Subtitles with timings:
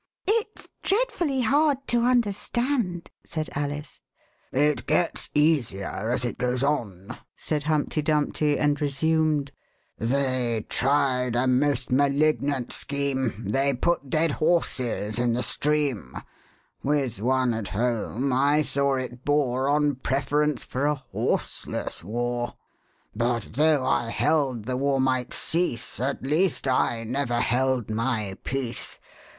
[0.19, 4.01] '* Its dreadfully hard to understand," said Alice.
[4.51, 9.51] It gets easier as it goes on," said Humpty Dumpty, and resumed—
[9.99, 16.15] They tried a most malignant scheme, They put dead horses in the stream;
[16.81, 22.55] (With One at home I saw it bore On preference for a horseless war).
[23.15, 26.67] 44 Alice Lunches at Westminster But though I held the war might cease, At least
[26.67, 28.97] I never held my peace.